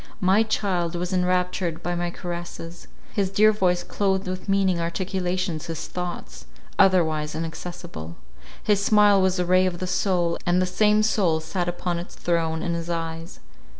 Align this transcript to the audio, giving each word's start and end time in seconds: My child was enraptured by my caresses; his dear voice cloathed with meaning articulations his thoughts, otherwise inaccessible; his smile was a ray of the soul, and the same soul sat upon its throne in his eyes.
My 0.19 0.41
child 0.41 0.95
was 0.95 1.13
enraptured 1.13 1.83
by 1.83 1.93
my 1.93 2.09
caresses; 2.09 2.87
his 3.13 3.29
dear 3.29 3.51
voice 3.51 3.83
cloathed 3.83 4.25
with 4.27 4.49
meaning 4.49 4.79
articulations 4.81 5.67
his 5.67 5.85
thoughts, 5.85 6.45
otherwise 6.79 7.35
inaccessible; 7.35 8.15
his 8.63 8.83
smile 8.83 9.21
was 9.21 9.37
a 9.37 9.45
ray 9.45 9.67
of 9.67 9.77
the 9.77 9.85
soul, 9.85 10.39
and 10.43 10.59
the 10.59 10.65
same 10.65 11.03
soul 11.03 11.39
sat 11.39 11.69
upon 11.69 11.99
its 11.99 12.15
throne 12.15 12.63
in 12.63 12.73
his 12.73 12.89
eyes. 12.89 13.41